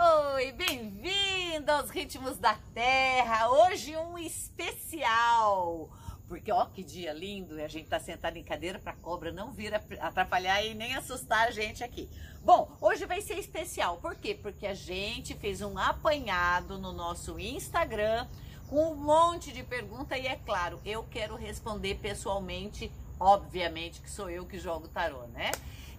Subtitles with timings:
[0.00, 3.50] Oi, bem-vindo aos Ritmos da Terra.
[3.50, 5.90] Hoje um especial.
[6.28, 9.50] Porque ó que dia lindo, e a gente tá sentado em cadeira para cobra não
[9.50, 12.08] vir atrapalhar e nem assustar a gente aqui.
[12.44, 13.96] Bom, hoje vai ser especial.
[13.96, 14.38] Por quê?
[14.40, 18.28] Porque a gente fez um apanhado no nosso Instagram
[18.68, 22.88] com um monte de pergunta e é claro, eu quero responder pessoalmente,
[23.18, 25.50] obviamente que sou eu que jogo tarô, né?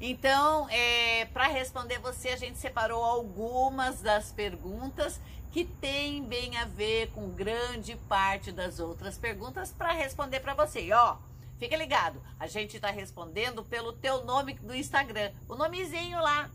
[0.01, 5.19] Então, é, para responder você, a gente separou algumas das perguntas
[5.51, 10.81] que tem bem a ver com grande parte das outras perguntas para responder para você.
[10.83, 11.17] E, ó,
[11.57, 16.49] fica ligado, a gente está respondendo pelo teu nome do Instagram, o nomezinho lá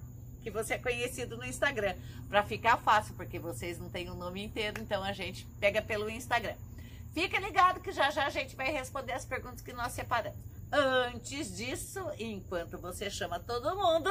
[0.45, 1.96] que você é conhecido no Instagram,
[2.29, 6.10] para ficar fácil, porque vocês não têm o nome inteiro, então a gente pega pelo
[6.10, 6.55] Instagram.
[7.15, 10.54] Fica ligado que já já a gente vai responder as perguntas que nós separamos.
[10.77, 14.10] Antes disso, enquanto você chama todo mundo,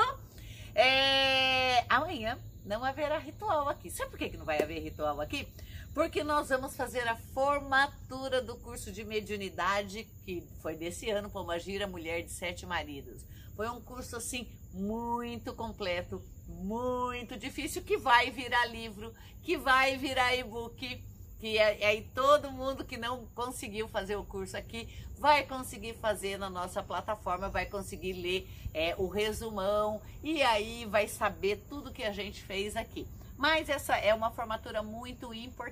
[0.74, 1.84] é...
[1.90, 3.92] amanhã não haverá ritual aqui.
[3.92, 5.46] Sabe por que não vai haver ritual aqui?
[5.94, 11.86] Porque nós vamos fazer a formatura do curso de mediunidade que foi desse ano, Pomagira
[11.86, 13.26] Mulher de Sete Maridos.
[13.58, 20.34] Foi um curso assim muito completo, muito difícil, que vai virar livro, que vai virar
[20.34, 21.04] e-book
[21.44, 26.50] que aí todo mundo que não conseguiu fazer o curso aqui vai conseguir fazer na
[26.50, 32.14] nossa plataforma, vai conseguir ler é, o resumão e aí vai saber tudo que a
[32.14, 33.06] gente fez aqui.
[33.38, 35.68] Mas essa é uma formatura muito importante.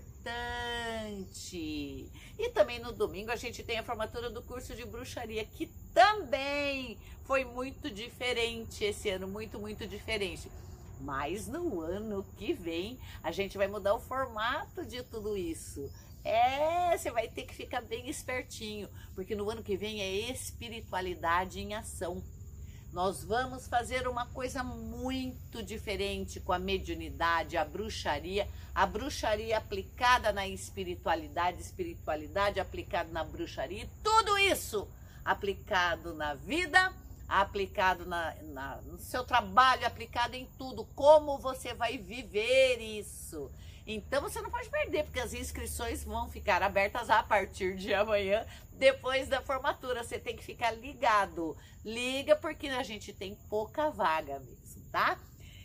[2.38, 6.98] E também no domingo a gente tem a formatura do curso de bruxaria, que também
[7.24, 10.52] foi muito diferente esse ano, muito, muito diferente.
[11.02, 15.92] Mas no ano que vem a gente vai mudar o formato de tudo isso.
[16.24, 21.60] É, você vai ter que ficar bem espertinho, porque no ano que vem é espiritualidade
[21.60, 22.24] em ação.
[22.94, 30.34] Nós vamos fazer uma coisa muito diferente com a mediunidade, a bruxaria, a bruxaria aplicada
[30.34, 34.88] na espiritualidade, espiritualidade aplicada na bruxaria, tudo isso
[35.24, 36.94] aplicado na vida
[37.32, 43.50] aplicado na, na, no seu trabalho, aplicado em tudo, como você vai viver isso.
[43.88, 48.46] Então você não pode perder, porque as inscrições vão ficar abertas a partir de amanhã,
[48.74, 50.04] depois da formatura.
[50.04, 51.56] Você tem que ficar ligado.
[51.86, 55.18] Liga, porque a gente tem pouca vaga mesmo, tá?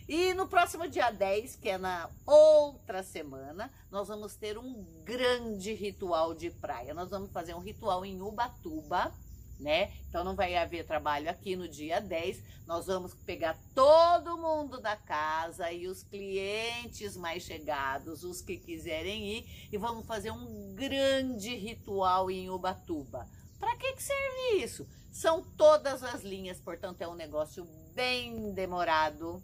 [0.07, 5.73] E no próximo dia 10, que é na outra semana, nós vamos ter um grande
[5.73, 6.93] ritual de praia.
[6.93, 9.11] Nós vamos fazer um ritual em Ubatuba
[9.59, 9.91] né?
[10.09, 12.41] Então não vai haver trabalho aqui no dia 10.
[12.65, 19.37] Nós vamos pegar todo mundo da casa e os clientes mais chegados, os que quiserem
[19.37, 23.27] ir, e vamos fazer um grande ritual em Ubatuba.
[23.59, 24.87] Para que, que serve isso?
[25.11, 29.41] São todas as linhas, portanto é um negócio bem demorado.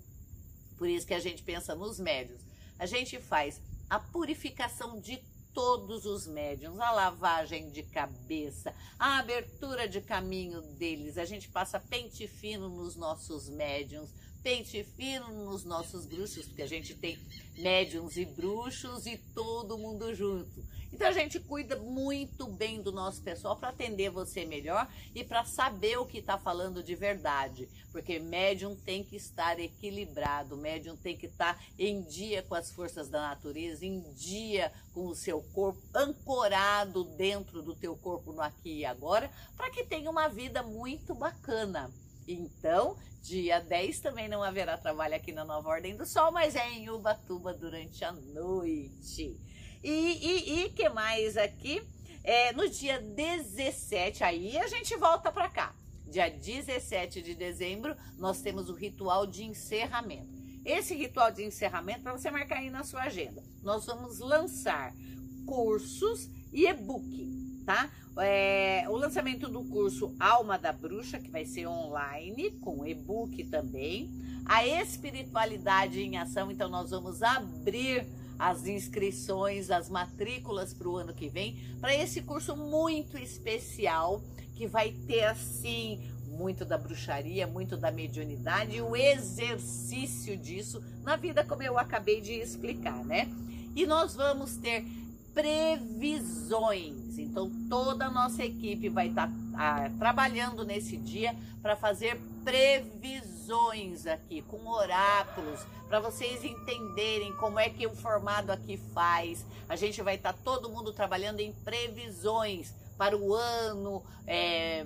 [0.77, 2.41] Por isso que a gente pensa nos médios.
[2.77, 5.17] A gente faz a purificação de
[5.53, 11.17] todos os médiums, a lavagem de cabeça, a abertura de caminho deles.
[11.17, 14.09] A gente passa pente fino nos nossos médiums,
[14.41, 17.17] pente fino nos nossos bruxos, porque a gente tem
[17.57, 20.63] médiums e bruxos e todo mundo junto.
[20.93, 25.43] Então a gente cuida muito bem do nosso pessoal para atender você melhor e para
[25.43, 27.67] saber o que está falando de verdade.
[27.91, 32.71] Porque médium tem que estar equilibrado, médium tem que estar tá em dia com as
[32.71, 38.41] forças da natureza, em dia com o seu corpo, ancorado dentro do teu corpo no
[38.41, 41.91] aqui e agora, para que tenha uma vida muito bacana.
[42.27, 46.69] Então, dia 10 também não haverá trabalho aqui na Nova Ordem do Sol, mas é
[46.69, 49.35] em Ubatuba durante a noite.
[49.83, 51.81] E, e, e que mais aqui?
[52.23, 55.75] É, no dia 17, aí a gente volta para cá.
[56.07, 60.31] Dia 17 de dezembro, nós temos o ritual de encerramento.
[60.63, 64.93] Esse ritual de encerramento, para você marcar aí na sua agenda, nós vamos lançar
[65.45, 67.91] cursos e e-book, tá?
[68.19, 74.09] É, o lançamento do curso Alma da Bruxa, que vai ser online, com e-book também.
[74.45, 78.07] A espiritualidade em ação, então nós vamos abrir
[78.37, 84.21] as inscrições, as matrículas para o ano que vem, para esse curso muito especial
[84.55, 91.15] que vai ter assim muito da bruxaria, muito da mediunidade e o exercício disso na
[91.15, 93.29] vida, como eu acabei de explicar, né?
[93.75, 94.85] E nós vamos ter
[95.33, 97.17] previsões.
[97.17, 104.05] Então, toda a nossa equipe vai estar tá, ah, trabalhando nesse dia para fazer previsões
[104.05, 109.45] aqui, com oráculos, para vocês entenderem como é que o formado aqui faz.
[109.69, 114.85] A gente vai estar tá todo mundo trabalhando em previsões para o ano, é,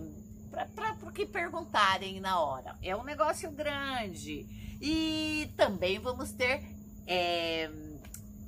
[0.76, 2.78] para o que perguntarem na hora.
[2.82, 4.46] É um negócio grande.
[4.82, 6.64] E também vamos ter
[7.08, 7.70] é,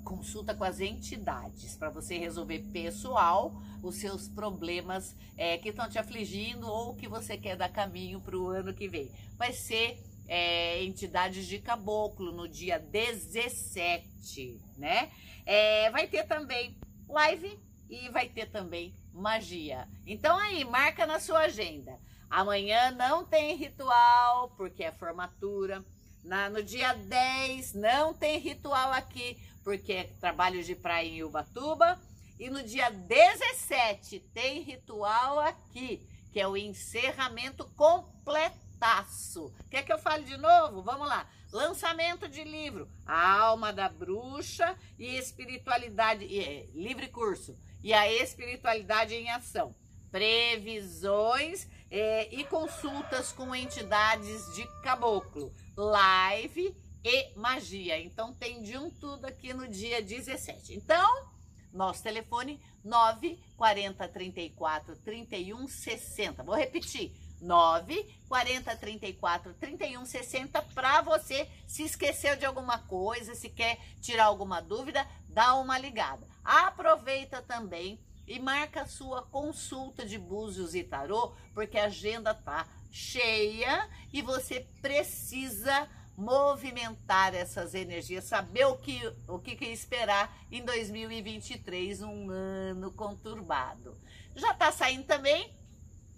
[0.03, 5.97] consulta com as entidades para você resolver pessoal os seus problemas é, que estão te
[5.97, 9.09] afligindo ou que você quer dar caminho para o ano que vem.
[9.37, 9.97] Vai ser
[10.27, 15.11] é, entidades de caboclo no dia 17, né?
[15.45, 17.57] É, vai ter também live
[17.89, 19.87] e vai ter também magia.
[20.05, 21.97] Então aí, marca na sua agenda.
[22.29, 25.83] Amanhã não tem ritual, porque é formatura.
[26.23, 32.00] Na, no dia 10 não tem ritual aqui, porque é trabalho de praia em Ubatuba.
[32.39, 39.53] E no dia 17 tem ritual aqui, que é o encerramento completaço.
[39.69, 40.81] Quer que eu fale de novo?
[40.81, 41.27] Vamos lá.
[41.51, 49.15] Lançamento de livro, A Alma da Bruxa e Espiritualidade, é, livre curso, e a Espiritualidade
[49.15, 49.75] em Ação.
[50.11, 57.99] Previsões é, e consultas com entidades de caboclo, live e magia.
[57.99, 60.73] Então tem de um tudo aqui no dia 17.
[60.73, 61.29] Então,
[61.71, 66.43] nosso telefone 940 34 31 60.
[66.43, 67.11] Vou repetir.
[67.41, 74.25] 9 40 34 31 60 para você se esqueceu de alguma coisa, se quer tirar
[74.25, 76.27] alguma dúvida, dá uma ligada.
[76.43, 77.97] Aproveita também
[78.27, 84.67] e marca sua consulta de búzios e tarô, porque a agenda tá cheia e você
[84.81, 85.89] precisa
[86.19, 93.95] movimentar essas energias, saber o que, o que esperar em 2023, um ano conturbado.
[94.36, 95.54] Já está saindo também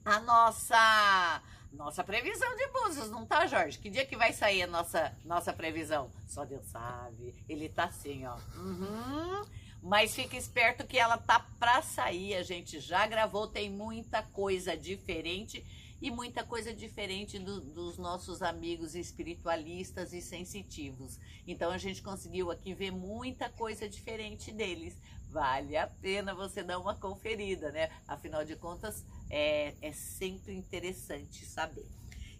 [0.03, 3.79] a nossa nossa previsão de búzios, não tá, Jorge?
[3.79, 6.11] Que dia que vai sair a nossa, nossa previsão?
[6.27, 7.33] Só Deus sabe.
[7.47, 8.35] Ele tá assim, ó.
[8.57, 9.45] Uhum.
[9.81, 12.35] Mas fica esperto que ela tá pra sair.
[12.35, 15.65] A gente já gravou, tem muita coisa diferente
[16.01, 21.19] e muita coisa diferente do, dos nossos amigos espiritualistas e sensitivos.
[21.47, 24.97] Então a gente conseguiu aqui ver muita coisa diferente deles.
[25.29, 27.89] Vale a pena você dar uma conferida, né?
[28.07, 31.87] Afinal de contas, é, é sempre interessante saber.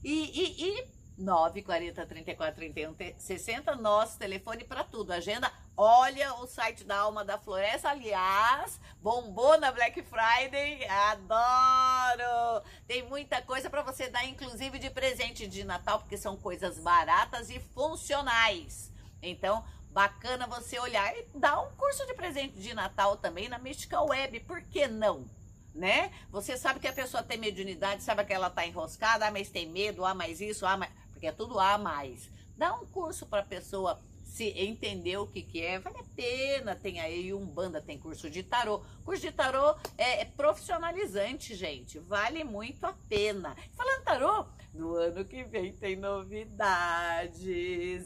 [0.03, 5.11] E, e, e 940 34 31 60, nosso telefone para tudo.
[5.11, 12.65] Agenda, olha o site da Alma da Floresta, aliás, bombou na Black Friday, adoro!
[12.87, 17.49] Tem muita coisa para você dar, inclusive de presente de Natal, porque são coisas baratas
[17.49, 18.91] e funcionais.
[19.21, 24.07] Então, bacana você olhar e dar um curso de presente de Natal também na Mystical
[24.07, 25.25] Web, por que não?
[25.73, 26.11] Né?
[26.29, 29.69] Você sabe que a pessoa tem mediunidade, sabe que ela tá enroscada, ah, mas tem
[29.69, 32.31] medo, ah, mais isso, ah, mais porque é tudo A mais.
[32.57, 36.75] Dá um curso para a pessoa se entender o que, que é, vale a pena.
[36.75, 38.81] Tem aí um banda, tem curso de tarô.
[39.05, 41.99] Curso de tarô é, é profissionalizante, gente.
[41.99, 43.55] Vale muito a pena.
[43.77, 47.39] Falando tarô, no ano que vem tem novidades.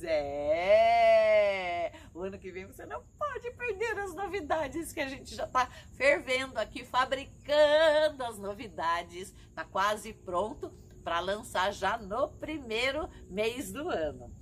[0.03, 1.93] É!
[2.13, 5.69] O ano que vem você não pode perder as novidades que a gente já está
[5.95, 9.33] fervendo aqui, fabricando as novidades.
[9.53, 10.69] Tá quase pronto
[11.05, 14.33] para lançar já no primeiro mês do ano.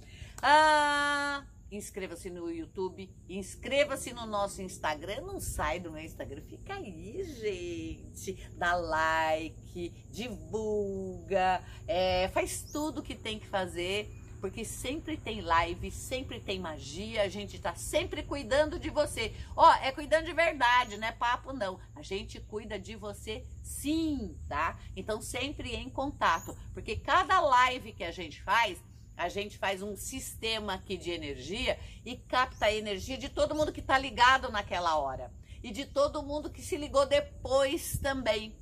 [0.42, 7.22] Ah, inscreva-se no YouTube, inscreva-se no nosso Instagram, não sai do meu Instagram, fica aí,
[7.26, 8.50] gente.
[8.56, 16.38] Dá like, divulga, é, faz tudo que tem que fazer porque sempre tem live, sempre
[16.38, 19.34] tem magia, a gente tá sempre cuidando de você.
[19.56, 21.80] Ó, é cuidando de verdade, não é papo não.
[21.96, 24.78] A gente cuida de você sim, tá?
[24.98, 28.84] Então sempre em contato, porque cada live que a gente faz,
[29.16, 33.72] a gente faz um sistema aqui de energia e capta a energia de todo mundo
[33.72, 35.32] que tá ligado naquela hora
[35.64, 38.54] e de todo mundo que se ligou depois também.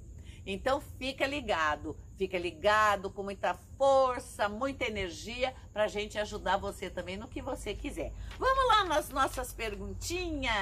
[0.46, 6.88] Então fica ligado, fica ligado com muita força, muita energia para a gente ajudar você
[6.88, 8.14] também no que você quiser.
[8.38, 10.54] Vamos lá nas nossas perguntinhas?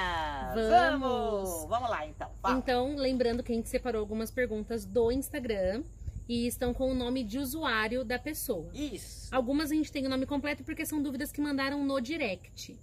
[0.54, 1.50] Vamos!
[1.50, 2.30] Vamos, Vamos lá então.
[2.40, 2.56] Fala.
[2.56, 5.84] Então, lembrando que a gente separou algumas perguntas do Instagram
[6.26, 8.70] e estão com o nome de usuário da pessoa.
[8.72, 9.28] Isso.
[9.34, 12.80] Algumas a gente tem o nome completo porque são dúvidas que mandaram no direct.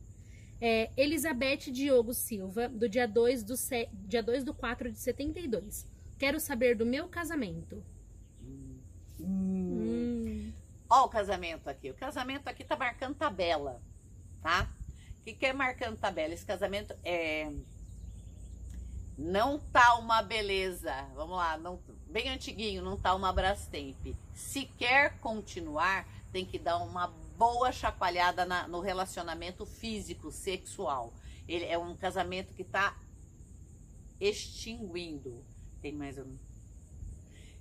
[0.62, 3.56] É, Elizabeth Diogo Silva, do dia 2 do,
[4.08, 5.88] dia 2 do 4 de 72.
[6.20, 7.84] Quero saber do meu casamento.
[8.40, 8.78] Hum.
[9.20, 9.87] Hum.
[10.90, 11.90] Ó o casamento aqui.
[11.92, 13.82] O casamento aqui tá marcando tabela,
[14.42, 14.68] tá?
[15.20, 16.34] O que, que é marcando tabela?
[16.34, 17.52] Esse casamento é...
[19.18, 20.94] Não tá uma beleza.
[21.16, 24.16] Vamos lá, não, bem antiguinho, não tá uma Brastemp.
[24.34, 31.14] Se quer continuar, tem que dar uma boa chacoalhada na, no relacionamento físico, sexual.
[31.48, 32.96] Ele é um casamento que tá
[34.20, 35.44] extinguindo
[35.82, 36.38] tem mais um.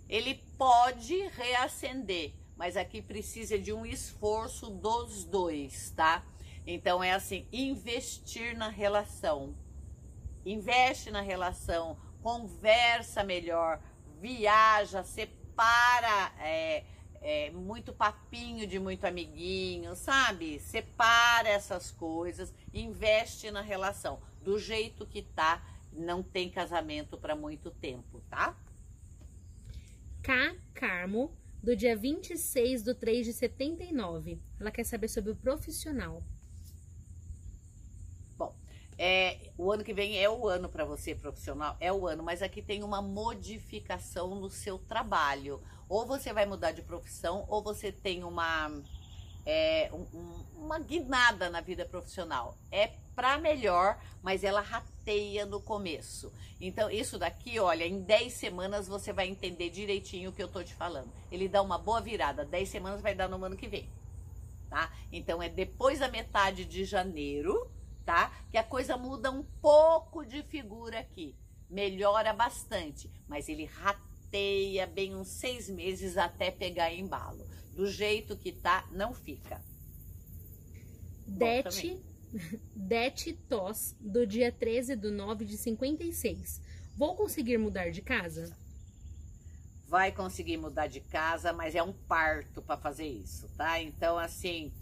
[0.09, 6.25] Ele pode reacender, mas aqui precisa de um esforço dos dois, tá?
[6.67, 9.55] Então é assim, investir na relação.
[10.45, 13.81] Investe na relação, conversa melhor,
[14.21, 16.85] viaja, separa é,
[17.21, 20.59] é, muito papinho de muito amiguinho, sabe?
[20.61, 24.21] Separa essas coisas, investe na relação.
[24.43, 28.57] Do jeito que tá, não tem casamento para muito tempo, tá?
[30.23, 30.57] K.
[30.75, 34.39] Carmo, do dia 26 do 3 de 79.
[34.61, 36.23] Ela quer saber sobre o profissional.
[38.37, 38.55] Bom,
[38.99, 42.43] é, o ano que vem é o ano para você profissional, é o ano, mas
[42.43, 45.61] aqui tem uma modificação no seu trabalho.
[45.89, 48.69] Ou você vai mudar de profissão, ou você tem uma,
[49.47, 52.59] é, um, uma guinada na vida profissional.
[52.71, 56.33] É para melhor, mas ela rateia no começo.
[56.61, 60.62] Então, isso daqui, olha, em 10 semanas você vai entender direitinho o que eu tô
[60.62, 61.11] te falando.
[61.31, 63.88] Ele dá uma boa virada, 10 semanas vai dar no ano que vem.
[64.69, 64.93] Tá?
[65.12, 67.71] Então é depois da metade de janeiro,
[68.05, 68.33] tá?
[68.50, 71.37] Que a coisa muda um pouco de figura aqui.
[71.71, 77.47] Melhora bastante, mas ele rateia bem uns seis meses até pegar embalo.
[77.76, 79.62] Do jeito que tá, não fica.
[81.26, 82.02] Dete
[82.75, 86.61] Dete Tos, do dia 13 do 9 de 56.
[86.97, 88.56] Vou conseguir mudar de casa?
[89.87, 93.80] Vai conseguir mudar de casa, mas é um parto para fazer isso, tá?
[93.80, 94.73] Então, assim,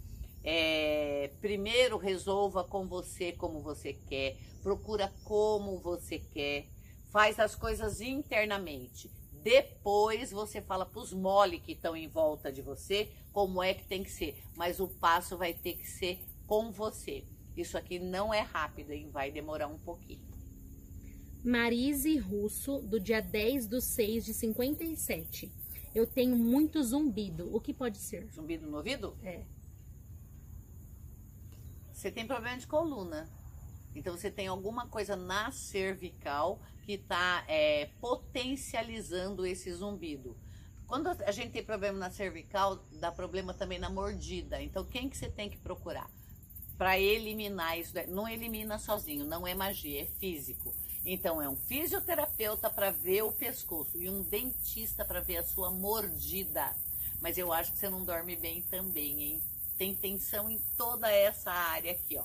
[0.43, 6.67] é, primeiro resolva com você como você quer, procura como você quer,
[7.11, 9.11] faz as coisas internamente.
[9.45, 13.85] Depois você fala para os mole que estão em volta de você como é que
[13.85, 17.23] tem que ser, mas o passo vai ter que ser com você.
[17.55, 19.11] Isso aqui não é rápido, hein?
[19.11, 20.25] Vai demorar um pouquinho.
[21.43, 25.51] Marise Russo, do dia 10 do 6 de 57.
[25.93, 27.55] Eu tenho muito zumbido.
[27.55, 28.27] O que pode ser?
[28.33, 29.15] Zumbido no ouvido?
[29.21, 29.43] É.
[31.93, 33.29] Você tem problema de coluna.
[33.93, 40.37] Então você tem alguma coisa na cervical que está é, potencializando esse zumbido.
[40.87, 44.61] Quando a gente tem problema na cervical, dá problema também na mordida.
[44.61, 46.09] Então quem que você tem que procurar?
[46.77, 47.93] para eliminar isso.
[48.07, 50.73] Não elimina sozinho, não é magia, é físico.
[51.05, 55.69] Então é um fisioterapeuta para ver o pescoço e um dentista para ver a sua
[55.69, 56.75] mordida.
[57.21, 59.43] Mas eu acho que você não dorme bem também, hein?
[59.77, 62.23] Tem tensão em toda essa área aqui, ó.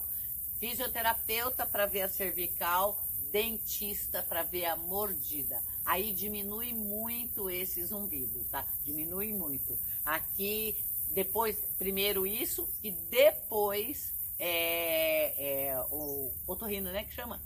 [0.59, 5.63] Fisioterapeuta para ver a cervical, dentista para ver a mordida.
[5.85, 8.67] Aí diminui muito esse zumbido, tá?
[8.85, 9.79] Diminui muito.
[10.05, 10.77] Aqui,
[11.11, 17.41] depois, primeiro isso e depois é, é, o otorrino, né, que chama?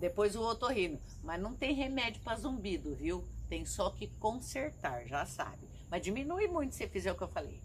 [0.00, 1.00] Depois o otorrino.
[1.22, 3.24] Mas não tem remédio para zumbido, viu?
[3.48, 5.68] Tem só que consertar, já sabe.
[5.90, 7.60] Mas diminui muito se fizer o que eu falei.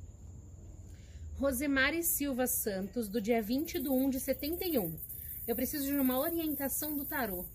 [1.40, 4.98] Rosemary Silva Santos, do dia 20 de 1 de 71.
[5.46, 7.46] Eu preciso de uma orientação do tarô.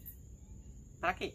[1.01, 1.35] Pra quê?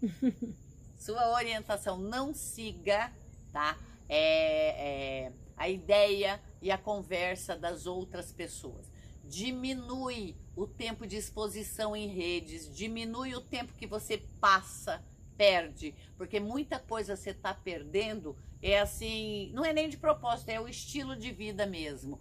[0.96, 3.12] Sua orientação não siga,
[3.52, 3.76] tá?
[4.08, 8.90] É, é, a ideia e a conversa das outras pessoas.
[9.24, 15.04] Diminui o tempo de exposição em redes, diminui o tempo que você passa,
[15.36, 18.36] perde, porque muita coisa você está perdendo.
[18.62, 22.20] É assim, não é nem de propósito, é o estilo de vida mesmo.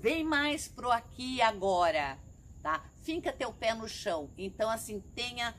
[0.00, 2.18] Vem mais pro aqui e agora,
[2.66, 2.84] tá?
[3.04, 4.28] Finca teu pé no chão.
[4.36, 5.54] Então, assim, tenha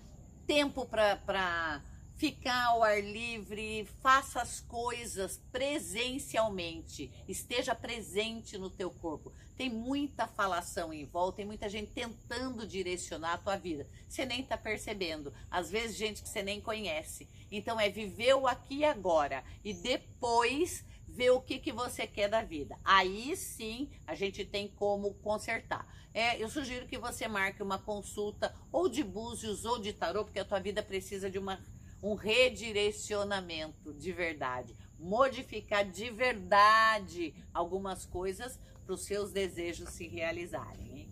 [0.45, 1.81] tempo para
[2.17, 9.31] ficar ao ar livre, faça as coisas presencialmente, esteja presente no teu corpo.
[9.55, 13.87] Tem muita falação em volta, tem muita gente tentando direcionar a tua vida.
[14.09, 15.33] Você nem está percebendo.
[15.49, 17.25] Às vezes, gente que você nem conhece.
[17.49, 19.45] Então, é viver o aqui e agora.
[19.63, 20.83] E depois
[21.17, 22.77] ver o que, que você quer da vida.
[22.85, 25.91] Aí sim a gente tem como consertar.
[26.13, 30.39] É, eu sugiro que você marque uma consulta ou de búzios ou de tarô, porque
[30.39, 31.59] a tua vida precisa de uma
[32.03, 41.09] um redirecionamento de verdade, modificar de verdade algumas coisas para os seus desejos se realizarem.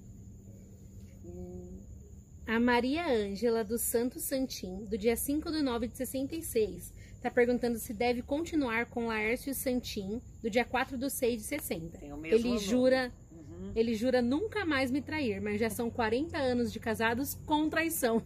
[2.46, 6.94] A Maria Ângela do Santo Santim, do dia 5 de 9 de 66,
[7.26, 12.06] está perguntando se deve continuar com Laércio Santim, do dia 4 de 6 de 60.
[12.06, 12.60] ele nome.
[12.60, 13.72] jura uhum.
[13.76, 18.22] ele jura nunca mais me trair, mas já são 40 anos de casados com traição.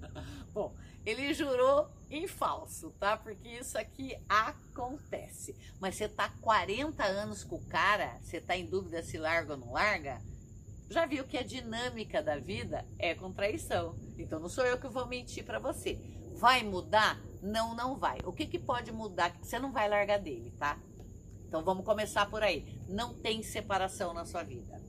[0.54, 0.74] Bom,
[1.04, 3.18] ele jurou em falso, tá?
[3.18, 5.54] Porque isso aqui acontece.
[5.78, 9.58] Mas você tá 40 anos com o cara, você tá em dúvida se larga ou
[9.58, 10.22] não larga?
[10.88, 13.94] Já viu que a dinâmica da vida é com traição.
[14.16, 15.98] Então não sou eu que vou mentir para você.
[16.32, 17.27] Vai mudar?
[17.42, 18.18] Não, não vai.
[18.24, 19.36] O que, que pode mudar?
[19.40, 20.78] Você não vai largar dele, tá?
[21.46, 22.80] Então vamos começar por aí.
[22.88, 24.80] Não tem separação na sua vida.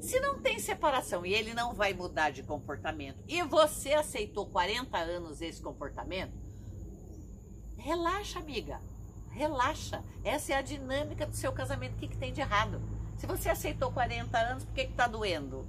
[0.00, 4.96] Se não tem separação e ele não vai mudar de comportamento e você aceitou 40
[4.96, 6.32] anos esse comportamento,
[7.76, 8.80] relaxa, amiga.
[9.30, 10.02] Relaxa.
[10.24, 11.94] Essa é a dinâmica do seu casamento.
[11.94, 12.80] O que, que tem de errado?
[13.16, 15.66] Se você aceitou 40 anos, por que, que tá doendo?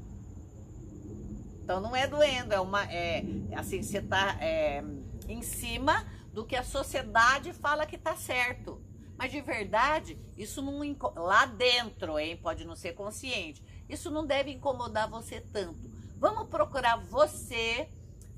[1.63, 2.83] Então não é doendo, é uma.
[2.91, 3.23] É,
[3.55, 4.83] assim, você tá é,
[5.31, 8.81] em cima do que a sociedade fala que tá certo.
[9.17, 10.81] Mas de verdade, isso não
[11.15, 12.37] lá dentro, hein?
[12.37, 13.63] Pode não ser consciente.
[13.87, 15.91] Isso não deve incomodar você tanto.
[16.17, 17.89] Vamos procurar você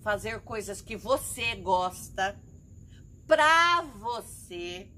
[0.02, 2.38] fazer coisas que você gosta
[3.26, 4.92] para você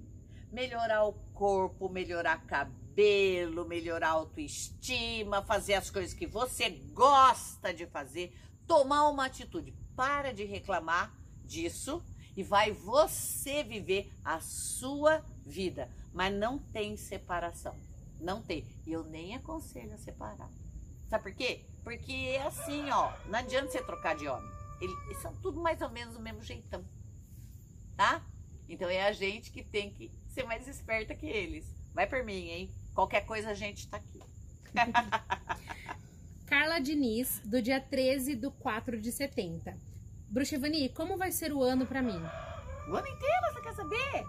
[0.52, 7.86] melhorar o corpo, melhorar cabelo, melhorar a autoestima, fazer as coisas que você gosta de
[7.86, 8.36] fazer,
[8.66, 9.72] tomar uma atitude.
[9.96, 11.14] Para de reclamar
[11.46, 12.04] disso
[12.36, 15.90] e vai você viver a sua vida.
[16.14, 17.76] Mas não tem separação.
[18.20, 18.66] Não tem.
[18.86, 20.50] E eu nem aconselho a separar.
[21.10, 21.62] Sabe por quê?
[21.84, 23.14] Porque é assim, ó.
[23.28, 24.50] Não adianta você trocar de homem.
[24.82, 26.84] Eles são tudo mais ou menos do mesmo jeitão.
[27.96, 28.26] Tá?
[28.68, 31.66] Então é a gente que tem que ser mais esperta que eles.
[31.94, 32.72] Vai por mim, hein?
[32.94, 34.20] Qualquer coisa a gente tá aqui.
[36.46, 39.78] Carla Diniz, do dia 13 do 4 de 70.
[40.36, 42.22] Bruxevani, como vai ser o ano para mim?
[42.90, 44.28] O ano inteiro, você quer saber?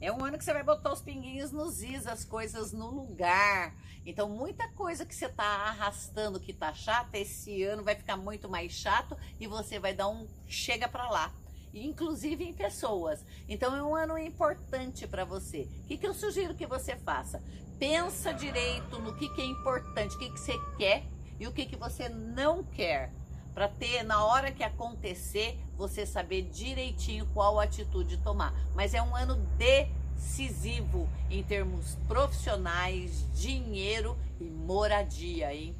[0.00, 3.74] É um ano que você vai botar os pinguinhos nos is, as coisas no lugar.
[4.06, 8.48] Então, muita coisa que você tá arrastando que tá chata, esse ano vai ficar muito
[8.48, 11.34] mais chato e você vai dar um chega para lá
[11.74, 13.24] inclusive em pessoas.
[13.48, 15.68] Então é um ano importante para você.
[15.84, 17.42] O que, que eu sugiro que você faça?
[17.78, 21.04] Pensa direito no que, que é importante, o que, que você quer
[21.38, 23.12] e o que, que você não quer.
[23.58, 28.54] Para ter, na hora que acontecer, você saber direitinho qual atitude tomar.
[28.72, 35.74] Mas é um ano decisivo em termos profissionais, dinheiro e moradia, hein?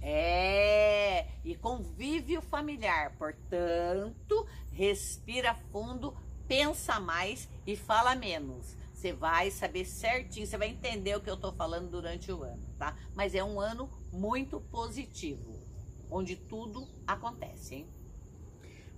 [0.00, 3.12] É, e convívio familiar.
[3.18, 8.76] Portanto, respira fundo, pensa mais e fala menos.
[8.94, 12.62] Você vai saber certinho, você vai entender o que eu tô falando durante o ano,
[12.78, 12.94] tá?
[13.16, 15.59] Mas é um ano muito positivo,
[16.10, 17.86] onde tudo acontece, hein?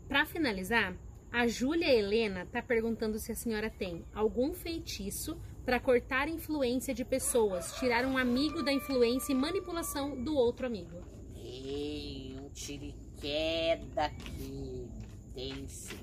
[0.08, 0.94] Para finalizar,
[1.30, 6.92] a Júlia Helena tá perguntando se a senhora tem algum feitiço para cortar a influência
[6.92, 11.02] de pessoas, tirar um amigo da influência e manipulação do outro amigo.
[11.34, 14.88] Tem um tiriqueda aqui.
[15.34, 15.98] Tem sim.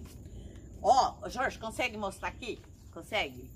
[0.81, 2.59] Ó, oh, Jorge, consegue mostrar aqui?
[2.91, 3.51] Consegue?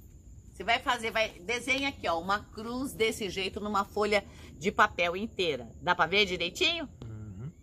[0.53, 4.23] Você vai fazer, vai desenha aqui, ó, uma cruz desse jeito numa folha
[4.59, 5.67] de papel inteira.
[5.81, 6.87] Dá para ver direitinho?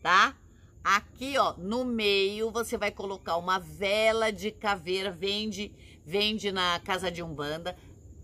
[0.03, 0.37] Tá?
[0.83, 7.11] Aqui, ó, no meio você vai colocar uma vela de caveira, vende, vende na casa
[7.11, 7.77] de umbanda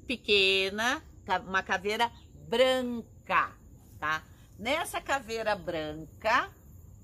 [0.07, 1.03] pequena,
[1.47, 2.11] uma caveira
[2.49, 3.53] branca,
[3.99, 4.25] tá?
[4.59, 6.51] Nessa caveira branca,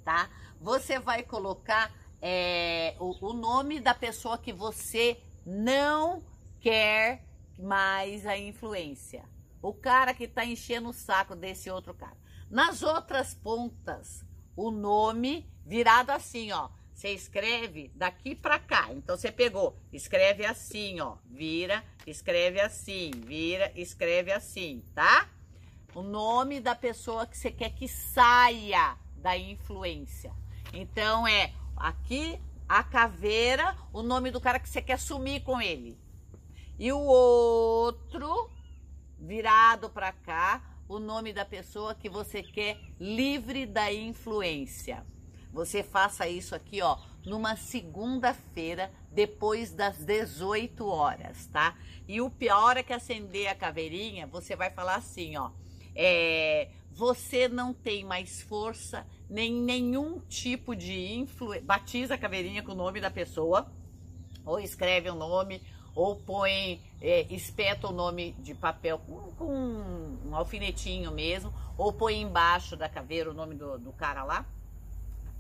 [0.05, 0.31] tá?
[0.61, 6.25] Você vai colocar é, o, o nome da pessoa que você não
[6.61, 7.27] quer
[7.59, 9.29] mais a influência.
[9.61, 12.17] O cara que tá enchendo o saco desse outro cara.
[12.51, 14.25] Nas outras pontas,
[14.63, 16.69] o nome virado assim, ó.
[16.95, 18.89] Você escreve daqui para cá.
[18.93, 25.29] Então você pegou, escreve assim, ó, vira, escreve assim, vira, escreve assim, tá?
[25.95, 30.33] O nome da pessoa que você quer que saia da influência.
[30.73, 35.99] Então é aqui a caveira, o nome do cara que você quer sumir com ele.
[36.79, 38.49] E o outro
[39.19, 45.05] virado para cá, o nome da pessoa que você quer livre da influência.
[45.51, 51.77] Você faça isso aqui, ó, numa segunda-feira, depois das 18 horas, tá?
[52.07, 55.51] E o pior é que acender a caveirinha, você vai falar assim, ó.
[55.95, 61.65] É, você não tem mais força, nem nenhum tipo de influência.
[61.65, 63.71] Batiza a caveirinha com o nome da pessoa,
[64.45, 65.63] ou escreve o nome,
[65.95, 72.21] ou põe, é, espeta o nome de papel com, com um alfinetinho mesmo, ou põe
[72.21, 74.47] embaixo da caveira o nome do, do cara lá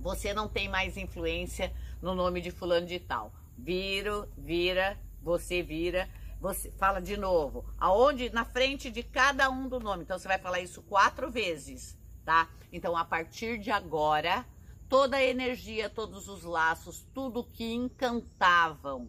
[0.02, 3.32] você não tem mais influência no nome de fulano de tal.
[3.56, 6.10] Viro, vira, você vira,
[6.40, 7.64] você fala de novo.
[7.78, 8.28] Aonde?
[8.30, 10.02] Na frente de cada um do nome.
[10.02, 12.50] Então você vai falar isso quatro vezes, tá?
[12.72, 14.44] Então a partir de agora,
[14.88, 19.08] toda a energia, todos os laços, tudo que encantavam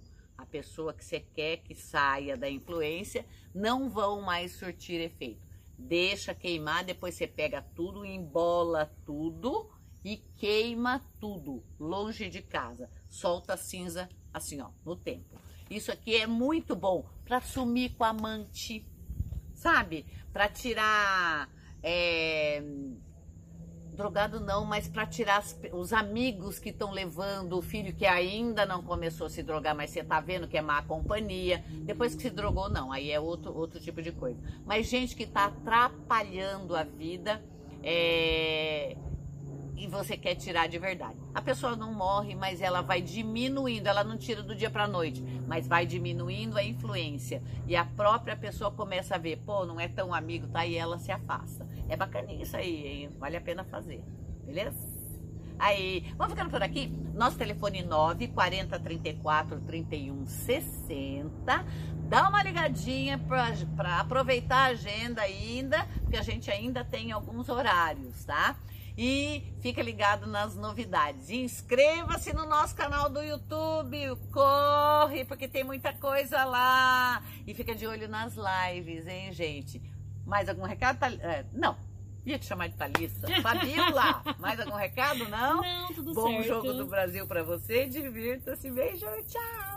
[0.53, 5.41] pessoa que você quer que saia da influência, não vão mais surtir efeito.
[5.75, 9.71] Deixa queimar, depois você pega tudo, embola tudo
[10.05, 12.87] e queima tudo longe de casa.
[13.09, 15.41] Solta a cinza assim, ó, no tempo.
[15.71, 18.85] Isso aqui é muito bom para sumir com amante,
[19.55, 20.05] sabe?
[20.31, 21.49] Para tirar
[21.81, 22.61] é,
[23.93, 28.65] drogado não, mas para tirar as- os amigos que estão levando o filho que ainda
[28.65, 31.63] não começou a se drogar, mas você tá vendo que é má companhia.
[31.83, 34.39] Depois que se drogou, não, aí é outro, outro tipo de coisa.
[34.65, 37.41] Mas gente que tá atrapalhando a vida
[37.81, 38.95] é,
[39.75, 41.17] e você quer tirar de verdade.
[41.33, 45.21] A pessoa não morre, mas ela vai diminuindo, ela não tira do dia para noite,
[45.47, 47.41] mas vai diminuindo a influência.
[47.67, 50.65] E a própria pessoa começa a ver, pô, não é tão amigo, tá?
[50.65, 51.67] E ela se afasta.
[51.89, 53.09] É bacaninha isso aí, hein?
[53.19, 54.03] Vale a pena fazer.
[54.45, 54.93] Beleza?
[55.59, 56.87] Aí, vamos ficando por aqui?
[57.13, 61.65] Nosso telefone 9 40 34 31 60.
[62.09, 68.25] Dá uma ligadinha para aproveitar a agenda ainda, porque a gente ainda tem alguns horários,
[68.25, 68.55] tá?
[68.97, 71.29] E fica ligado nas novidades.
[71.29, 73.97] Inscreva-se no nosso canal do YouTube,
[74.31, 77.23] corre, porque tem muita coisa lá.
[77.47, 79.81] E fica de olho nas lives, hein, gente?
[80.25, 81.03] Mais algum recado?
[81.05, 81.75] É, não,
[82.23, 83.27] ia te chamar de Thalissa.
[83.41, 85.27] Fabiola, mais algum recado?
[85.27, 85.61] Não?
[85.61, 86.47] Não, tudo Bom certo.
[86.47, 87.87] jogo do Brasil pra você.
[87.87, 88.69] Divirta-se.
[88.69, 89.72] Beijo, tchau.